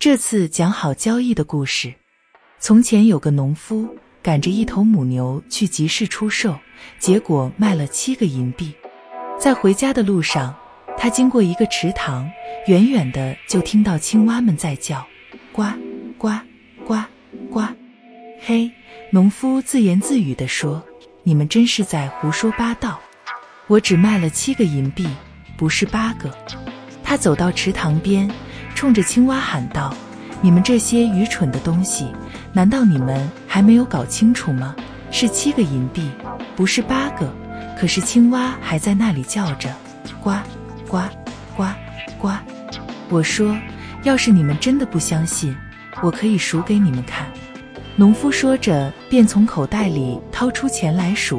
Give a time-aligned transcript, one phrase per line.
[0.00, 1.92] 这次讲好交易的故事。
[2.58, 3.86] 从前有个农夫
[4.22, 6.58] 赶着一头母牛去集市出售，
[6.98, 8.72] 结果卖了七个银币。
[9.38, 10.56] 在回家的路上，
[10.96, 12.26] 他经过一个池塘，
[12.66, 15.06] 远远的就听到青蛙们在叫
[15.52, 15.64] ：“呱
[16.16, 16.30] 呱
[16.86, 16.96] 呱
[17.50, 17.60] 呱。”
[18.40, 18.70] 嘿，
[19.10, 20.82] 农夫自言自语地说
[21.24, 22.98] ：“你们真是在胡说八道！
[23.66, 25.06] 我只卖了七个银币，
[25.58, 26.34] 不是八个。”
[27.04, 28.30] 他走到池塘边。
[28.80, 29.94] 冲着青蛙喊道
[30.40, 32.06] ：“你们这些愚蠢的东西，
[32.50, 34.74] 难道你们还没有搞清楚吗？
[35.10, 36.10] 是七个银币，
[36.56, 37.30] 不是八个。”
[37.78, 39.68] 可是青蛙还在那里叫着
[40.24, 40.32] ：“呱
[40.88, 41.02] 呱
[41.54, 41.66] 呱
[42.18, 42.30] 呱！”
[43.10, 43.54] 我说
[44.02, 45.54] ：“要是你们真的不相信，
[46.02, 47.26] 我可以数给你们看。”
[47.96, 51.38] 农夫说着，便从口袋里掏出钱来数，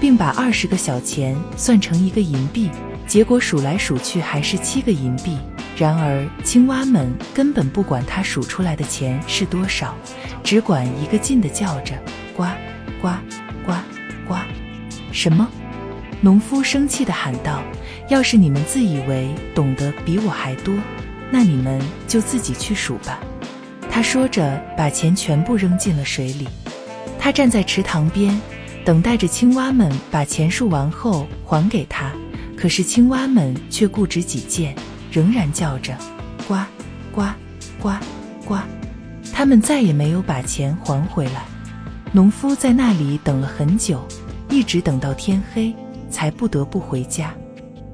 [0.00, 2.68] 并把二十个小钱算成一个银币。
[3.06, 5.38] 结果数来数去还是七个银币。
[5.80, 9.96] 然而，青蛙们根本不管他数出来的钱是多少，
[10.44, 11.94] 只管一个劲地叫着
[12.36, 12.44] “呱
[13.00, 13.08] 呱
[13.64, 13.72] 呱
[14.28, 14.34] 呱”。
[15.10, 15.48] 什么？
[16.20, 17.62] 农夫生气地喊道
[18.10, 20.74] ：“要是你们自以为懂得比我还多，
[21.30, 23.18] 那你们就自己去数吧。”
[23.90, 26.46] 他说着，把钱全部扔进了水里。
[27.18, 28.38] 他站在池塘边，
[28.84, 32.12] 等待着青蛙们把钱数完后还给他。
[32.54, 34.74] 可是青蛙们却固执己见。
[35.10, 35.96] 仍然叫着
[36.46, 36.56] “呱
[37.12, 37.22] 呱
[37.80, 37.92] 呱
[38.44, 38.56] 呱”，
[39.32, 41.42] 他们再也没有把钱还回来。
[42.12, 44.06] 农夫在那里等了很久，
[44.48, 45.74] 一直等到天黑，
[46.10, 47.32] 才不得不回家。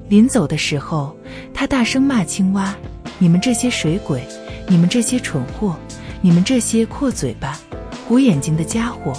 [0.09, 1.15] 临走的时候，
[1.53, 2.75] 他大声骂青蛙
[3.19, 4.25] ：“你们这些水鬼，
[4.67, 5.75] 你们这些蠢货，
[6.21, 7.59] 你们这些阔嘴巴、
[8.07, 9.13] 鼓眼睛的家伙，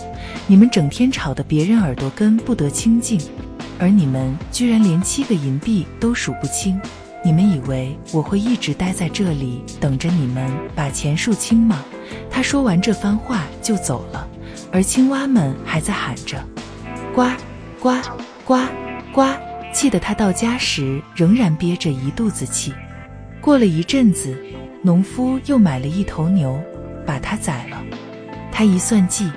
[0.46, 3.20] 你们整天吵得别人耳朵根不得清净，
[3.78, 6.80] 而你们居然连七个银币都数不清。”
[7.28, 11.84] 你们以为我会一直待在这里等着你们把钱数清吗？
[12.30, 14.26] 他说完这番话就走了，
[14.72, 16.42] 而青蛙们还在喊着
[17.14, 17.30] “呱
[17.78, 17.94] 呱
[18.46, 18.58] 呱
[19.12, 19.26] 呱”，
[19.74, 22.72] 气得他到家时仍然憋着一肚子气。
[23.42, 24.34] 过了一阵子，
[24.80, 26.58] 农夫又买了一头牛，
[27.04, 27.78] 把它宰了。
[28.50, 29.30] 他一算计，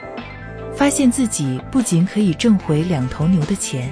[0.74, 3.92] 发现自己不仅可以挣回两头牛的钱，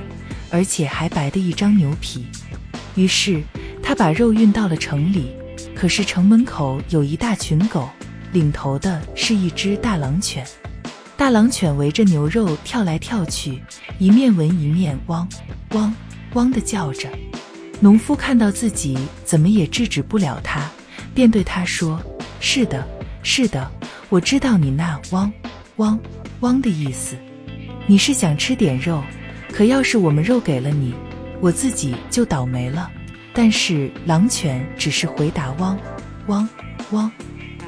[0.49, 2.27] 而且还白的一张牛皮。
[2.95, 3.43] 于是。
[3.89, 5.31] 他把肉运到了城里，
[5.73, 7.89] 可是城门口有一大群狗，
[8.31, 10.45] 领头的是一只大狼犬。
[11.17, 13.59] 大狼犬围着牛肉跳来跳去，
[13.97, 15.27] 一面闻一面汪
[15.71, 15.91] 汪
[16.33, 17.09] 汪地叫着。
[17.79, 18.95] 农夫看到自己
[19.25, 20.69] 怎么也制止不了它，
[21.15, 21.99] 便对他说
[22.39, 22.87] ：“是的，
[23.23, 23.71] 是的，
[24.09, 25.33] 我知道你那汪
[25.77, 25.99] 汪
[26.41, 27.17] 汪的意思，
[27.87, 29.03] 你是想吃点肉。
[29.51, 30.93] 可要是我们肉给了你，
[31.41, 32.87] 我自己就倒霉了。”
[33.41, 35.79] 但是狼犬只是回答汪，
[36.27, 36.49] 汪，
[36.91, 37.09] 汪。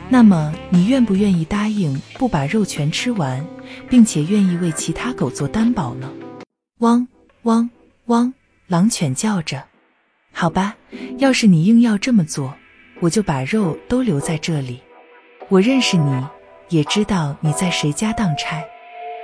[0.09, 3.41] 那么你愿不愿意答应不把肉全吃完，
[3.89, 6.11] 并且愿意为其他狗做担保呢？
[6.79, 7.07] 汪，
[7.43, 7.69] 汪，
[8.07, 8.33] 汪。
[8.67, 9.63] 狼犬叫着。
[10.33, 10.75] 好吧，
[11.19, 12.53] 要是你硬要这么做，
[12.99, 14.81] 我就把肉都留在这里。
[15.47, 16.21] 我认识你，
[16.67, 18.61] 也知道你在谁家当差。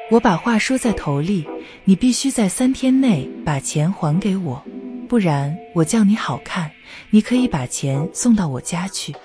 [0.09, 1.45] 我把话说在头里，
[1.83, 4.63] 你必须在三天内把钱还给我。
[5.07, 6.69] 不然我叫你好看，
[7.09, 9.15] 你可以把钱送到我家去。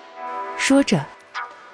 [0.56, 1.04] 说着，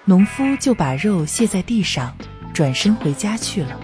[0.06, 2.16] 农夫就把肉卸在地上，
[2.54, 3.78] 转身回家去了。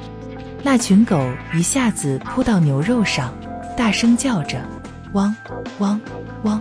[0.63, 3.37] 那群狗一下子扑到牛肉上，
[3.77, 4.67] 大声叫着
[5.13, 5.37] ：“汪
[5.79, 6.01] 汪
[6.45, 6.61] 汪！”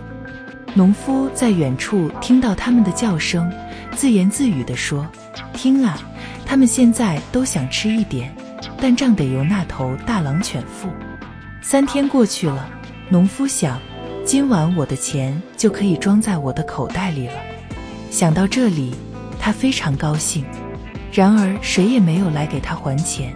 [0.74, 3.50] 农夫在远处听到他们的叫声，
[3.96, 5.08] 自言自语地说
[5.54, 5.98] ：“听啊，
[6.44, 8.36] 他们现在都想吃一点，
[8.78, 10.90] 但账得由那头大狼犬付。”
[11.62, 12.68] 三天过去了。
[13.10, 13.78] 农夫想，
[14.24, 17.34] 今晚我的钱就可以装在我的口袋里了。
[18.10, 18.94] 想到这里，
[19.38, 20.42] 他非常高兴。
[21.12, 23.34] 然而，谁也没有来给他还钱。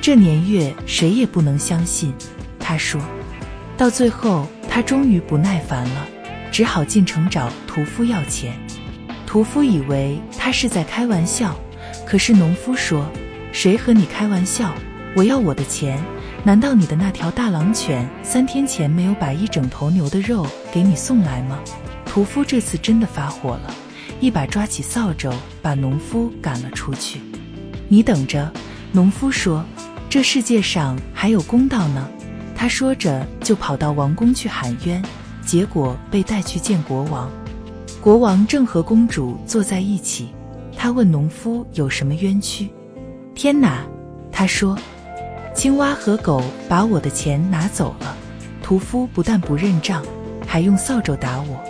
[0.00, 2.14] 这年月，谁也不能相信。
[2.60, 3.00] 他说
[3.76, 6.06] 到最后，他终于不耐烦了，
[6.52, 8.54] 只好进城找屠夫要钱。
[9.26, 11.56] 屠夫以为他是在开玩笑，
[12.06, 13.04] 可是农夫说
[13.50, 14.72] ：“谁和你开玩笑？
[15.16, 16.00] 我要我的钱。”
[16.44, 21.60] 难道你的那条大狼犬三天前没有把一整头牛的肉给你送来吗？
[22.04, 23.72] 屠夫这次真的发火了，
[24.20, 27.20] 一把抓起扫帚，把农夫赶了出去。
[27.86, 28.52] 你等着，
[28.90, 29.64] 农夫说，
[30.10, 32.08] 这世界上还有公道呢。
[32.56, 35.00] 他说着就跑到王宫去喊冤，
[35.46, 37.30] 结果被带去见国王。
[38.00, 40.30] 国王正和公主坐在一起，
[40.76, 42.68] 他问农夫有什么冤屈。
[43.32, 43.86] 天哪，
[44.32, 44.76] 他说。
[45.54, 48.16] 青蛙和狗把我的钱拿走了，
[48.62, 50.02] 屠夫不但不认账，
[50.46, 51.62] 还用扫帚打我。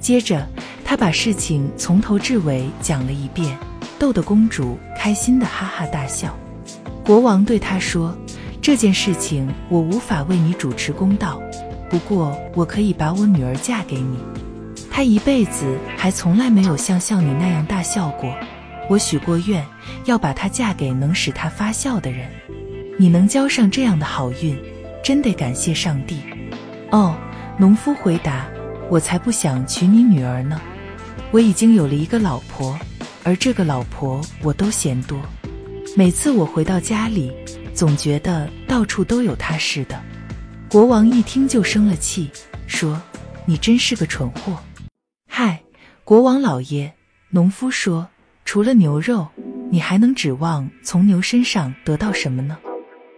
[0.00, 0.46] 接着，
[0.84, 3.56] 他把事情从头至尾讲了一遍，
[3.98, 6.36] 逗得公主开心的哈哈大笑。
[7.04, 8.16] 国王对他说
[8.60, 11.40] ：“这件事情我无法为你主持公道，
[11.88, 14.18] 不过我可以把我女儿嫁给你。
[14.90, 18.34] 她一辈子还从来没有像笑你那样大笑过。
[18.90, 19.64] 我许过愿，
[20.04, 22.28] 要把她嫁给能使她发笑的人。
[23.02, 24.56] 你能交上这样的好运，
[25.02, 26.20] 真得感谢上帝。”
[26.92, 27.16] 哦，
[27.58, 28.46] 农夫回答
[28.88, 30.60] ：“我才不想娶你女儿呢，
[31.32, 32.78] 我已经有了一个老婆，
[33.24, 35.18] 而这个老婆我都嫌多。”
[35.98, 37.32] 每次我回到家里，
[37.74, 40.00] 总觉得到处都有她似的。
[40.70, 42.30] 国王一听就生了气，
[42.68, 43.02] 说
[43.44, 44.56] ：“你真是个蠢货！”
[45.28, 45.60] 嗨，
[46.04, 46.92] 国王老爷，
[47.30, 48.08] 农夫说
[48.46, 49.26] ：“除了牛肉，
[49.72, 52.56] 你还能指望从牛身上得到什么呢？”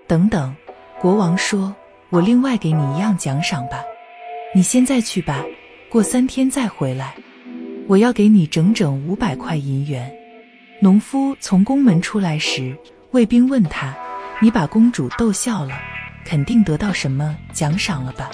[0.07, 0.55] 等等，
[1.01, 1.75] 国王说
[2.11, 3.83] ：“我另外给你一样奖赏吧。
[4.55, 5.43] 你现在去吧，
[5.89, 7.15] 过三天再回来，
[7.87, 10.13] 我要给你整整五百块银元。”
[10.81, 12.77] 农夫从宫门出来时，
[13.13, 13.95] 卫兵问他
[14.43, 15.73] ：“你把公主逗笑了，
[16.25, 18.31] 肯定得到什么奖赏了吧？”“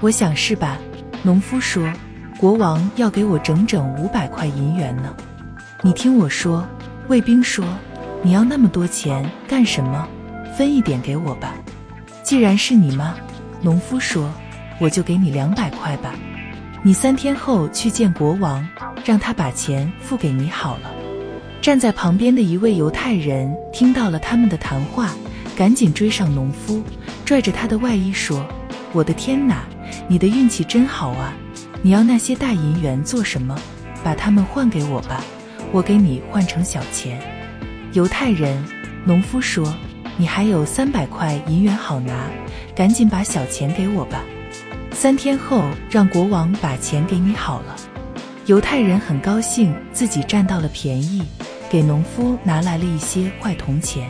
[0.00, 0.78] 我想是吧。”
[1.22, 1.92] 农夫说。
[2.36, 5.14] “国王要给我整整五百块银元呢。
[5.82, 6.66] ”“你听我说。”
[7.08, 7.64] 卫兵说
[8.22, 10.08] ，“你要那么多钱干什么？
[10.56, 11.54] 分一点给我吧。
[12.22, 13.16] ”“既然是你吗？”
[13.62, 14.32] 农夫说
[14.80, 16.14] ，“我就给你两百块吧。
[16.82, 18.66] 你三天后去见国王，
[19.04, 20.90] 让他把钱付给你好了。”
[21.62, 25.14] 站在旁边的一位犹太人听到了他们的谈话，
[25.56, 26.82] 赶紧追上农夫，
[27.24, 28.46] 拽着他的外衣说
[28.92, 29.64] ：“我的天哪，
[30.06, 31.32] 你的运气真好啊！
[31.80, 33.58] 你要那些大银元做什么？
[34.02, 35.24] 把它们换给我吧，
[35.72, 37.18] 我给你换成小钱。”
[37.94, 38.62] 犹太人，
[39.06, 39.74] 农夫说
[40.16, 42.30] ：“你还有三百块银元好拿，
[42.74, 44.22] 赶紧把小钱给我吧。
[44.92, 47.76] 三天后让国王把钱给你好了。”
[48.46, 51.22] 犹太人很高兴自己占到了便宜。
[51.70, 54.08] 给农夫拿来了一些坏铜钱，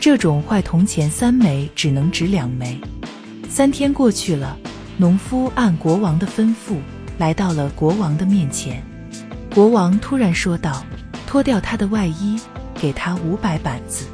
[0.00, 2.80] 这种坏铜钱三枚只能值两枚。
[3.46, 4.56] 三天过去了，
[4.96, 6.76] 农夫按国王的吩咐
[7.18, 8.82] 来到了国王的面前。
[9.54, 10.82] 国王突然说道
[11.26, 12.40] ：“脱掉他的外衣，
[12.74, 14.06] 给他五百板子。”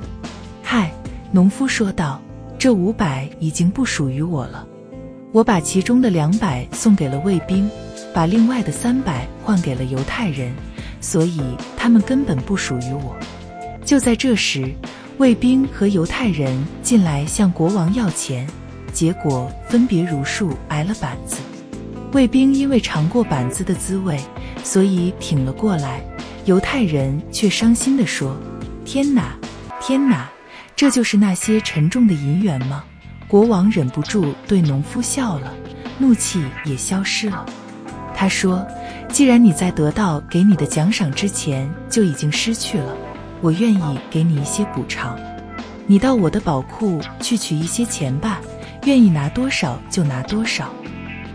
[1.34, 2.22] 农夫说道
[2.56, 4.64] ：“这五百已经不属于我了，
[5.32, 7.68] 我把其中的两百送给了卫兵，
[8.14, 10.54] 把另外的三百换给了犹太人。”
[11.02, 11.42] 所以
[11.76, 13.16] 他们根本不属于我。
[13.84, 14.72] 就在这时，
[15.18, 18.46] 卫兵和犹太人进来向国王要钱，
[18.92, 21.38] 结果分别如数挨了板子。
[22.12, 24.20] 卫兵因为尝过板子的滋味，
[24.62, 25.98] 所以挺了过来；
[26.44, 28.36] 犹太人却伤心地说
[28.86, 29.36] ：“天哪，
[29.80, 30.30] 天哪！
[30.76, 32.84] 这就是那些沉重的银元吗？”
[33.28, 35.52] 国王忍不住对农夫笑了，
[35.98, 37.44] 怒气也消失了。
[38.14, 38.66] 他说。
[39.10, 42.96] 既然你在得到给你的奖赏之前就已经失去了，
[43.40, 45.16] 我愿意给你一些补偿。
[45.86, 48.40] 你到我的宝库去取一些钱吧，
[48.86, 50.68] 愿意拿多少就拿多少。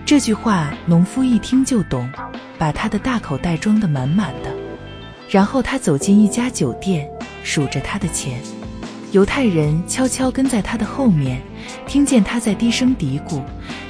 [0.05, 2.09] 这句话，农夫一听就懂，
[2.57, 4.53] 把他的大口袋装得满满的。
[5.29, 7.09] 然后他走进一家酒店，
[7.45, 8.41] 数着他的钱。
[9.11, 11.41] 犹太人悄悄跟在他的后面，
[11.87, 13.41] 听见他在低声嘀咕：“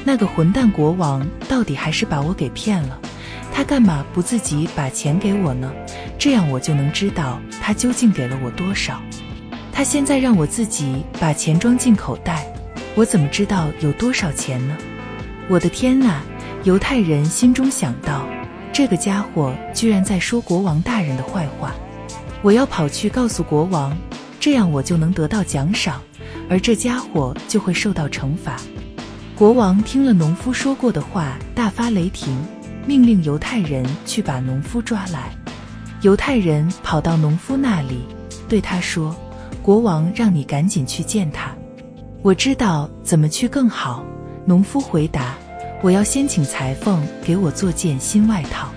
[0.05, 2.97] 那个混蛋国王到底还是把我给骗了。”
[3.53, 5.69] 他干嘛不自己把钱给我呢？
[6.17, 9.01] 这样我就能知道他究竟给了我多少。
[9.73, 12.45] 他现在让我自己把钱装进口袋，
[12.95, 14.77] 我怎么知道有多少钱呢？
[15.49, 16.21] 我的天哪！
[16.63, 18.25] 犹太人心中想到，
[18.71, 21.73] 这个家伙居然在说国王大人的坏话。
[22.41, 23.97] 我要跑去告诉国王，
[24.39, 26.01] 这样我就能得到奖赏，
[26.49, 28.55] 而这家伙就会受到惩罚。
[29.35, 32.35] 国王听了农夫说过的话，大发雷霆。
[32.85, 35.31] 命令犹太人去把农夫抓来。
[36.01, 37.99] 犹太人跑到农夫那里，
[38.47, 39.15] 对他说
[39.61, 41.53] ：“国王让你赶紧去见他。”
[42.23, 44.03] 我知道怎么去更好。
[44.43, 45.35] 农夫回答
[45.83, 48.69] ：“我要先请裁缝给我做件新外套。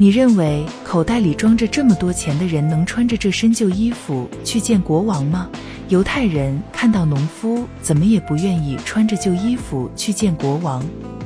[0.00, 5.46] 你认为口袋里装着这么多钱的人能穿着这身旧衣服去见国王吗？”
[5.88, 10.82] 犹太人看到农夫怎么也不愿意穿着旧衣服去见国王。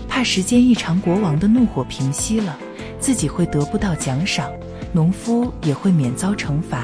[0.08, 2.58] 怕时间一长，国王的怒火平息了，
[2.98, 4.50] 自己会得不到奖赏，
[4.92, 6.82] 农夫也会免遭惩罚，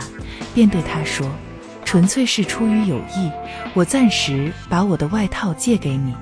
[0.55, 1.29] 便对他说
[1.85, 3.29] ：“纯粹是出于友谊，
[3.75, 6.15] 我暂时把我的外套借给你。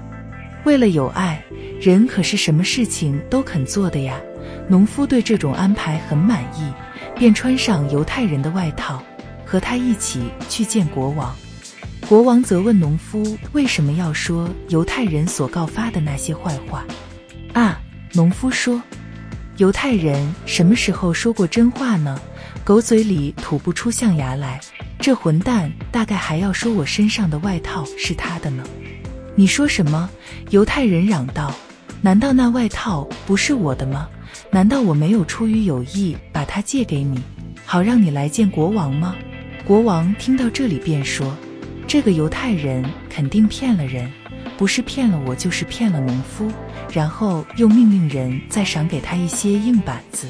[0.65, 1.43] 为了友爱，
[1.79, 4.19] 人可是什么事情都肯做的呀。”
[4.71, 6.71] 农夫对这种安排很满意，
[7.17, 9.03] 便穿上犹太人的外套，
[9.45, 11.35] 和他一起去见国王。
[12.07, 16.85] 国王则问农夫为什么要说犹太人所告发的那些坏话。
[17.55, 17.81] 啊，
[18.13, 18.81] 农夫说，
[19.57, 22.21] 犹太人什么时候说过真话呢？
[22.63, 24.61] 狗嘴里吐不出象牙来。
[25.01, 28.63] 这混蛋大概还要说我身上的外套是他的呢。
[29.35, 30.11] 你说什么？
[30.51, 31.55] 犹太人嚷道
[32.03, 34.09] ：“难道那外套不是我的吗？
[34.51, 37.21] 难道我没有出于友谊把它借给你，
[37.65, 39.15] 好让你来见国王吗？”
[39.65, 41.37] 国王听到这里便说
[41.87, 44.11] ：“这个犹太人肯定骗了人，
[44.57, 46.51] 不是骗了我，就是骗了农夫。”
[46.91, 50.27] 然后又命令人再赏给他一些硬板子。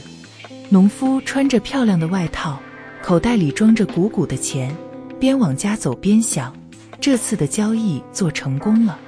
[0.68, 2.58] 农夫穿着漂亮的外套，
[3.00, 4.74] 口袋里装着鼓鼓的钱，
[5.20, 6.52] 边往家走边想：
[7.00, 8.98] 这次的交易做成功了。